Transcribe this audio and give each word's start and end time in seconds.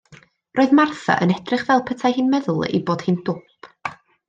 Roedd 0.59 0.71
Martha 0.79 1.17
yn 1.25 1.33
edrych 1.35 1.67
fel 1.67 1.85
petai 1.91 2.13
hi'n 2.17 2.33
meddwl 2.33 2.67
ei 2.71 2.83
bod 2.91 3.05
hi'n 3.09 3.21
dwp. 3.31 3.71